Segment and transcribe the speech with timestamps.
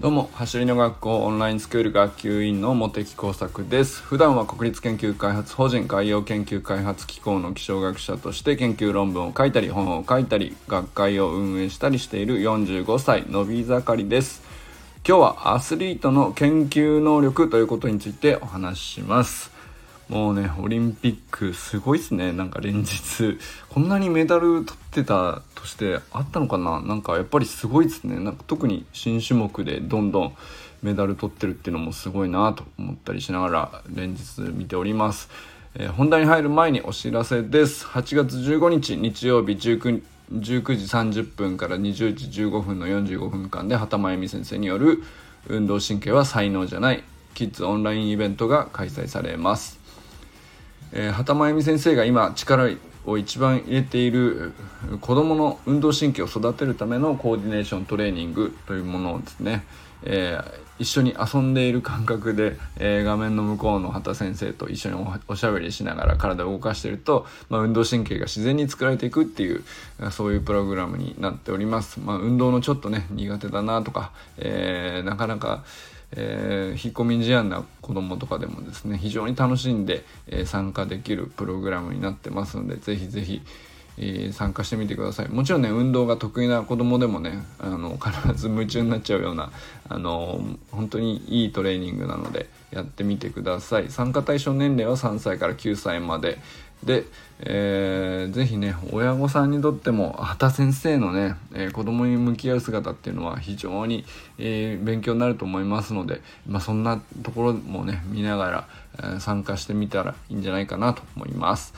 [0.00, 4.00] どうも走りの学校オンラインスクール学級委員の茂木耕作です。
[4.00, 14.42] 普段は国立研究開発法人海洋研究開発機構の気象学者として研究論文を書いたり本を書いたり学会を運営したりしている45歳のび盛りです。
[15.06, 19.57] 今日はアスリートの研究能力ということについてお話しします。
[20.08, 22.32] もうねオリンピックすごいっすね。
[22.32, 23.38] なんか連日。
[23.68, 26.80] こんなにメダル取ってたとしてあったのかな？
[26.80, 28.18] なんかやっぱりすごいっすね。
[28.18, 30.34] なんか特に新種目でどんどん
[30.82, 35.28] メダル取ってるっていうのもすごいなと思ったりしながら連日見ております、
[35.74, 37.84] えー、本題に入る前にお知らせです。
[37.86, 45.02] 8月15日日曜日19 19時30分から20時15分の45分間で畑真由美先生による
[45.48, 47.02] 運動神経は才能じゃない。
[47.34, 49.77] キッズオンラインイベントが開催されます。
[50.92, 54.52] えー、畑真由美先生が今力を一番入れている
[55.00, 59.64] 子どもの運動神経を育てるためのコーディネーショントレーニングというものをですね、
[60.02, 69.64] えー、一緒に遊んでいる感覚で、えー、画面の向こうの畑先生と一緒におしゃべりしながら体を動かしていると、まあ、運動神経が自然に作られていくっていう
[70.10, 72.00] そういうプログラムになっております。
[72.00, 75.64] まあ、運動のちょっとね苦手だなとか、えー、なかなか
[76.12, 83.42] えー、引っ込み思案な子供とかでもですね非常に楽しんで、えー、参加できるプログラムになってますのでぜひぜひ、
[83.98, 85.28] えー、参加してみてください。
[85.28, 89.52] もちろんね運動が得意な子供でもねあの必ず夢中になっちゃうような
[89.88, 93.90] あの本当にいいトレーニングなのでやってみてください。
[93.90, 96.38] 参加対象年齢は3歳から9歳まで。
[96.84, 97.04] で、
[97.40, 104.04] えー、ぜひね親御さんにとっても畑先生のね、えー、子供に向き合う姿っていうのは非常に、
[104.38, 111.74] えー、勉強になると思いますので、まあ、そんなところもね見ながら、えー、参加してみたらいいんじゃないかなと思います。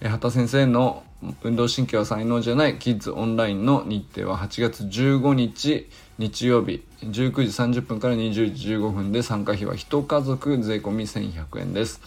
[0.00, 1.04] えー、畑先生の
[1.44, 12.00] 運動神経は才能じゃないキッズオンラインの日程は8月15日日曜日19時30分から20時15分で参加費は1家族税込1100円です。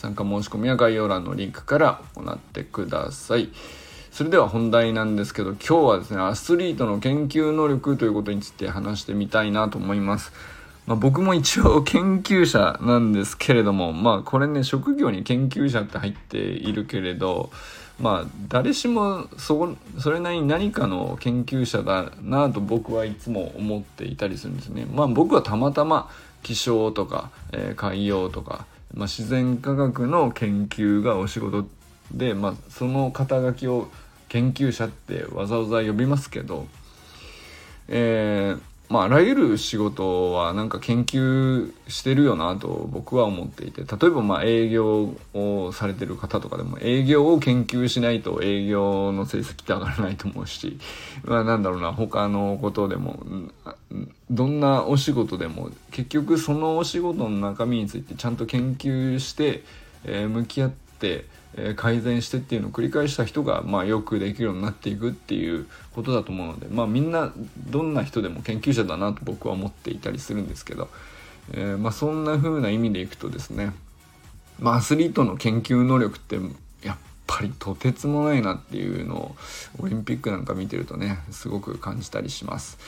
[0.00, 3.50] 参加申し込みは概要欄のリンクから行ってください。
[4.10, 10.32] それでは本題なんですけど、今日はですね、アスリートの研究能力ということについて話してみたいなと思います。
[10.86, 17.50] まあ、僕も一応研究者なんですけれども、まあこれね、職業に研究者って入っているけれど、
[18.00, 24.86] まあ誰しもそそれなりに何かの研究者だなと僕はいつも思っていたりするんですね。
[24.90, 26.08] まあ僕はたまたま
[26.42, 28.64] 気象とか、えー、海洋とか、
[28.94, 31.66] まあ、自然科学の研究がお仕事
[32.12, 33.88] で、まあ、その肩書きを
[34.28, 36.66] 研究者ってわざわざ呼びますけど、
[37.88, 43.82] えー、まあ、あらゆる仕事はなんか研究してるよなと僕は思っていて。
[43.82, 50.78] 例えばまあ営業をされてる方とかでも営業を研究しないと営業の成績って上がらないと思うし、
[51.22, 53.20] まあ、なんだろうな他のことでも
[54.28, 59.62] どんなお仕事でも結局そのお仕事の中身についてちゃんと研究して、
[60.04, 67.32] え、向き合ってえ改善してっていうのを繰り返した人が、まあ、よくできるようになっていくっていうことだと思うので、まあ、みんな
[67.68, 70.88] どんな人でも研究者だなと僕は思っていたりするんですけど、
[71.52, 73.72] え、まあ、そんな風な意味でいくとですね、
[74.60, 76.36] まあ、アスリートの研究能力って
[76.84, 76.96] やっ
[77.26, 79.36] ぱりとてつもないなっていうのを
[79.80, 82.78] オリンピックなんか見てるとねすごく感じたりします。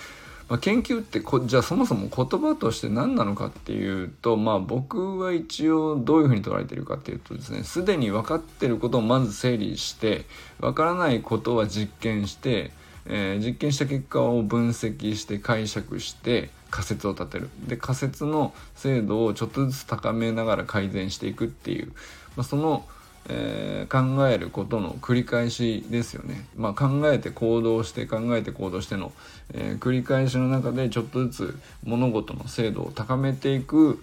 [0.52, 10.26] まあ、研究ってこじゃあそもそも言葉として何なのかっていうとまあ僕は一応どういうふうに捉えてるかっていうとですねすでに分かってることをまず整理して
[10.60, 12.70] 分からないことは実験して、
[13.06, 17.48] えー、実験した結果を分析して解釈して仮説を立てる。
[17.66, 21.94] で仮説の精度をちょっとずつ高めながら改善していくっていう、
[22.36, 22.84] まあ、その
[23.28, 26.46] えー、考えることの繰り返しですよね。
[26.56, 29.12] まあ、考えて行動して考えて行動しての、
[29.52, 34.02] えー、繰り返しの中でちょっとずつ物事の精度を高めていく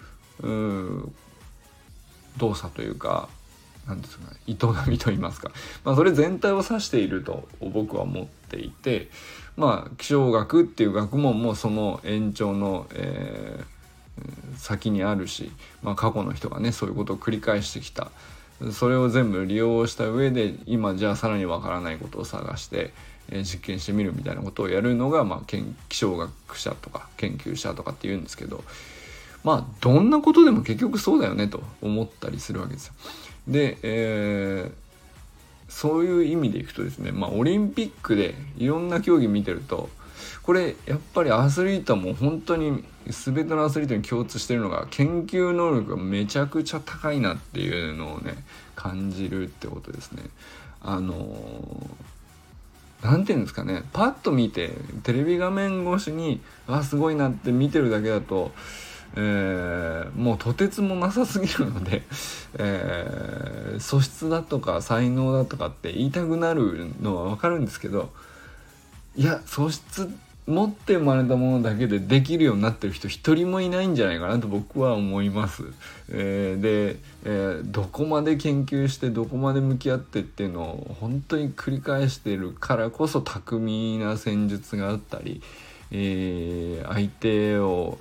[2.38, 3.28] 動作というか
[3.88, 4.54] 何ですか、ね、営
[4.90, 5.52] みと言いますか、
[5.84, 9.10] まあ、それ全体を指していると僕は思っていて、
[9.58, 15.52] まあ、気象学っていう学問もその延長の、えー、先にあるし、
[15.82, 18.12] まあ、過去の人がねそういうことを繰り返してきた。
[18.72, 22.92] それを全部利用した上で今じゃあさらにわからないことを探して、
[23.30, 28.64] えー、実験してみるみたいなことをやるのが、まあ、気象学者とか研究者とかっていうんですけど
[29.44, 32.94] まあどんなことでも結局そうだよねと思ったりするわけですよ。
[33.48, 34.72] で、えー、
[35.70, 39.90] そういう意味でいくとですね、まあ、オリンピックでいろんな競技見てると
[40.44, 48.44] これやっぱりアスリートも本当に全てのアスリートに共通してるのが研究能力がめちゃくちゃ高いなっていうのをね
[48.76, 50.24] 感じるってことですね。
[50.82, 51.16] あの
[53.02, 54.72] 何て何て言うんですかねパッと見て
[55.04, 58.52] テレビ画面越しにあすごいなって見てるだけだと、
[59.16, 62.04] えー、もうとてつもなさすぎるので、
[62.60, 68.10] えー、素質だとか才能だとかって言いたくなるのは分かるんですけど
[69.16, 70.10] いや素質
[70.50, 75.64] 持って生まれたものだけでできるようになってる人一人もいないんじゃないかなと僕は思います。
[76.10, 85.42] えー、で、えー、どこまで研究してどこまで向き合ってっていうのを本当に繰り返してるからこそ巧みな戦術があったり、
[85.92, 88.00] えー、相手を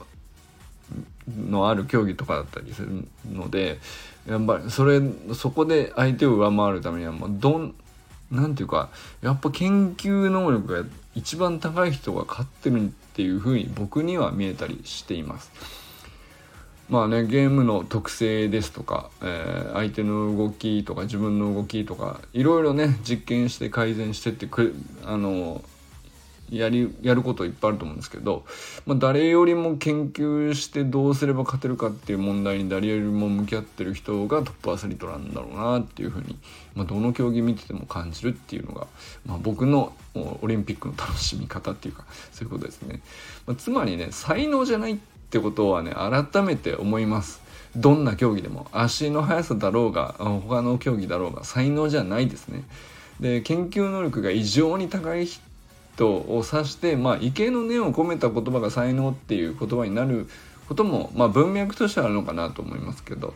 [1.37, 3.79] のある競技とかだったりするので
[4.27, 5.03] やっぱりそれ
[5.35, 7.75] そこで相手を上回るためにはもうどん
[8.31, 8.91] 何ていうか
[9.23, 15.51] やっぱ研究能力が一番高い人が勝ってるっていう風に僕には見えたりしています。
[16.89, 25.63] まあねゲームの特性ですとか、えー、相手の動きとか自分の動きとかいろいろね実験して改善してってくあの
[26.51, 28.45] やりやることいっぱいあると思うんですけど、
[28.87, 36.39] まあ、誰よりも研究してどうすれば勝てるかっていう問題に誰よりも向き合ってる人がトップアスリートなんだろうなっていうふうに、
[36.75, 38.87] まあ、どの競技見てても感じるっていうのが、
[39.27, 43.01] まあ、僕のオリンピックの楽しみ方っていうかそういうことですね。
[43.47, 44.97] まあ、つまりね才能じゃないっ
[45.31, 47.43] てことはね改めて思います。
[47.77, 52.65] どんな競技でも足の速さだろうが他の競技だろうが才能じゃないですね。
[53.21, 55.43] で研究能力が異常に高い人
[55.99, 60.29] 人を指して、まあ、畏敬の念を込めた言葉が才能っていう言葉になる
[60.69, 63.35] ことも、まあ、文脈としてはあるのかなと思いますけど。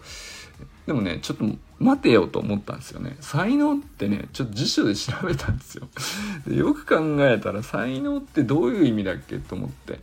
[0.87, 1.45] でもねちょっと
[1.79, 3.17] 待てよと思ったんですよね。
[3.21, 5.87] 才能ってねちょっと辞書で調べたんですよ。
[6.45, 10.01] でよく考えたら才能ってどういう意味だっけと思って。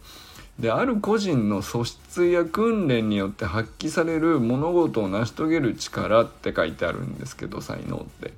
[0.58, 8.34] である個人の素質や訓練によって発揮される物事を成し遂げる力って書いてあるんですけど才能って。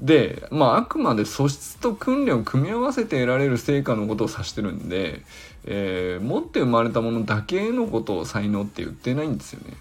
[0.00, 5.20] で、まあ、あくまで素質と訓練を組み合わせて得られる成果のことを指してるんで、
[5.66, 9.76] えー、持って生まれたものだけのことを才能って言ってないんですよね。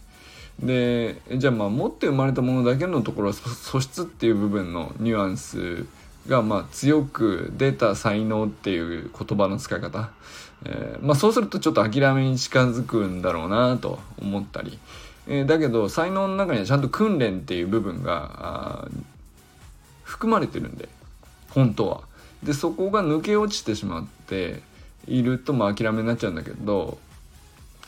[0.63, 5.85] でじゃあまあ持って生まれたものだけのところは素質っていう部分のニュアンス
[6.27, 10.11] がまあ強く出た才能っていう言葉の使い方、
[10.65, 14.77] えー、まあ、そうするとちょっと諦めに近づくんだろうなと思ったり、
[15.27, 18.89] えー、だけど才能の中にはちゃんと訓練っていう部分が
[20.09, 20.89] 含まれてるんで
[21.51, 22.01] 本当は。
[22.43, 24.61] でそこが抜け落ちてしまって
[25.07, 26.97] いるとまあ諦めになっちゃうんだけど、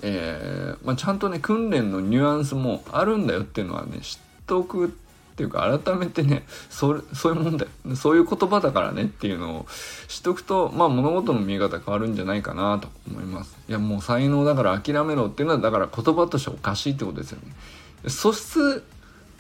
[0.02, 4.90] えーまあ、ちゃんとね訓練のニュアンスもあるんだよっていうのはね知っておくっ
[5.36, 7.96] ていうか改めてねそれそういうもんだよ。
[7.96, 9.66] そういう言葉だからねっていうのを
[10.08, 13.58] 知っておくとまあ物事の見え方変わるんじゃないかなと思います。
[13.70, 18.10] いやもう才能だから諦めろっていうのはだから言葉としておかしいってことですよね。
[18.10, 18.84] 素質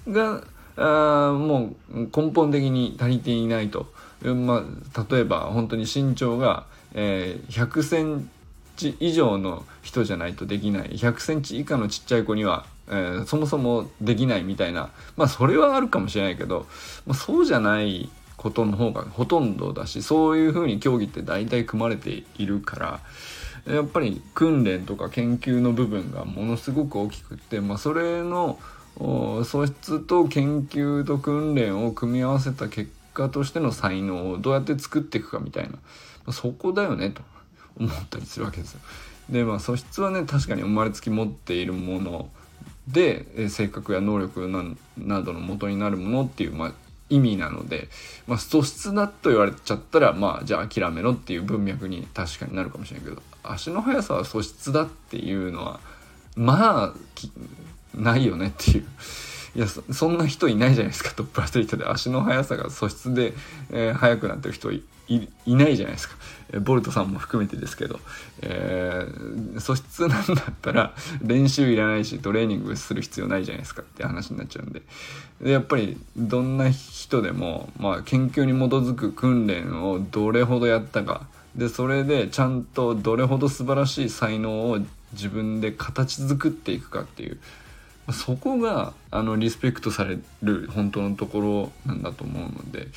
[0.07, 0.43] が
[0.77, 3.91] あもう根本的に足りていないと、
[4.23, 8.29] まあ、例えば本当に身長が、えー、100セン
[8.75, 10.89] チ以上の人じゃないとできない。
[10.89, 14.89] 100センチ以下のちっちゃい子には、えー、そもそもできないみたいな。
[15.17, 16.67] まあそれはあるかもしれないけど、
[17.05, 18.09] まあ、そうじゃない
[18.41, 22.99] ことの方がほとんどだしそういうふうに競技って大体組まれているか
[23.65, 28.57] らやっぱり訓練とか研究の部分がものすごく大きくって、まあ、それの
[28.97, 35.69] 素質と研究と訓練を組み合わせた結果としての才能をどうやって作っていくかみたい
[36.25, 37.21] なそこだよねと
[37.79, 38.79] 思ったりするわけですよ。
[39.29, 42.29] でまあ素質はね確かに生まれつき持っているもの
[42.87, 44.47] で性格や能力
[44.97, 46.73] などの元になるものっていう、まあ、
[47.09, 47.87] 意味なので、
[48.27, 55.79] まあ、素質だと言われちゃったらまあじゃあ諦めろっていう文脈に確かになるかもしれないけど足の速さは素質だっていうのは
[56.35, 56.93] まあ
[57.95, 58.85] ないよねっていう。
[59.53, 61.11] いやそんな人いないじゃないですか。
[61.11, 61.85] トップアスリートで。
[61.85, 63.33] 足の速さが素質で、
[63.69, 64.81] えー、速くなってる人い
[65.55, 66.15] ないじゃないですか、
[66.53, 67.99] えボルトさんも含めてですけど、
[68.41, 73.81] えー、素質なんだったら練習いらないしトレーニングする必要ないじゃないですか。
[73.81, 74.81] って話になっちゃうんで。
[75.41, 81.27] でやっぱりどんな人でも、まあ、研究に基づく訓練をどれほどやったか。
[81.55, 84.79] でそれでちゃんとどれほど素晴らしい才能を
[85.11, 87.39] 自分で形作っていくかっていう。
[88.11, 92.87] そこがあのリスペクトされる本当のところなんだと思うので、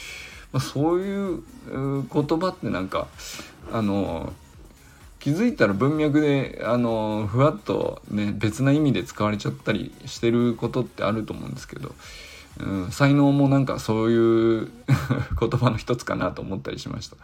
[0.53, 3.09] まあ、そういう言葉ってなんか
[3.73, 4.33] あの
[5.21, 11.95] 気づいたら文脈であのふわっとね別な意味で使われちゃったりしてることってあると思うんですけど、
[12.61, 14.69] うん、才能もなんかそういう
[15.41, 17.17] 言葉の一つかなと思ったりしました。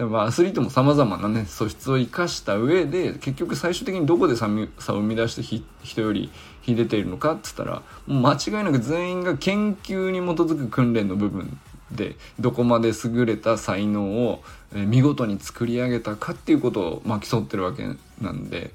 [0.00, 5.42] でもアスリートもさまざまなね素質を生かした上で結局最終的にどこで差を生み出して
[5.82, 11.60] 人より秀でているのかっつったらもう間違いなく全員が研究に基づく訓練の部分
[11.92, 14.42] でどこまで優れた才能を
[14.72, 17.84] 見事に作り上げたかっていうことを、まあ、競ってるわけ
[18.22, 18.70] なんで、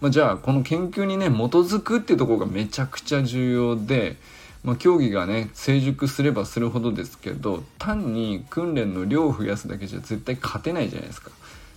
[0.00, 4.16] まあ、じゃあこの研究にね基づくっていうところがめちゃくちゃ重要で、
[4.64, 11.30] まあ、競技がね成熟すればするほどですけど単に訓練の量を増やすだけじゃ絶対勝てないじゃないですか。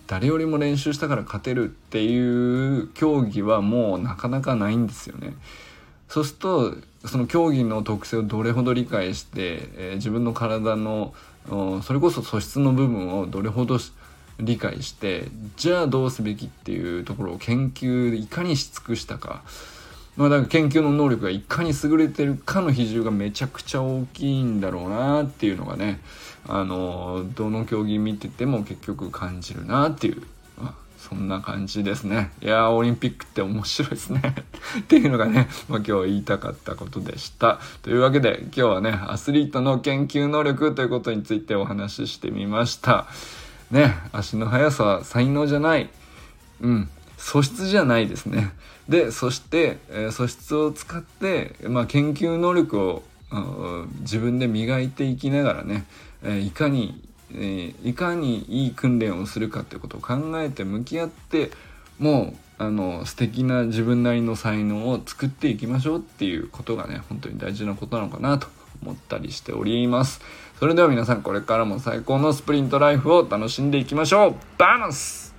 [0.08, 5.34] 誰よりも練習したから勝てるっていう競技はもうなかなかないんですよね。
[6.08, 6.76] そうすると
[7.06, 11.14] その競技の特性をどれほど理解して、えー、自分の体の
[11.84, 13.80] それこそ素質の部分をどれほど
[14.40, 15.26] 理解して
[15.58, 19.44] じゃあどうすべきっていうところを研究いかにし尽くしたか。
[20.18, 26.02] まあ、だから研究の能力がいかに優れてるかの比重がめちゃくちゃ大きいんだろうなっていうのがね
[26.48, 30.24] あのどの競技見てても結局感じるなっていう
[31.08, 32.32] そんな感じですね。
[32.42, 34.36] いやー、オリンピックって面白いですね
[34.80, 37.60] っていうのがね、まあ、今日言いたかったことでした。
[37.82, 43.06] というわけで、今日はね、アスリートの研究能力ということについてお話ししてみました。
[43.72, 45.90] ね、足の速さは才能じゃない。
[46.60, 48.54] うん、素質じゃないですね。
[48.88, 53.04] で、そして、え、素質を使って、まあ、研究能力を
[54.02, 55.86] 自分で磨いていきながらね、
[56.24, 61.52] え、いかにえ、いかにいい訓練をするかってことを考えて向き合って
[62.00, 68.48] もうあの素敵な自分なりの才能を作っていきましょうっていうことがね本当に大事なことなのかなと
[68.82, 70.22] 思ったりしております
[70.60, 75.37] それでは皆さんこれからも最高のスプリントライフを楽しんでいきましょうバランス